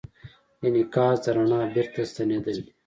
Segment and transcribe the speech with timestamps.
[0.65, 2.71] انعکاس د رڼا بېرته ستنېدل دي.